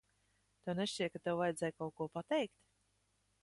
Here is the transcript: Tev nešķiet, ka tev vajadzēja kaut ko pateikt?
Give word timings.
Tev 0.67 0.79
nešķiet, 0.79 1.13
ka 1.17 1.21
tev 1.27 1.37
vajadzēja 1.41 1.77
kaut 1.83 1.95
ko 2.01 2.09
pateikt? 2.19 2.57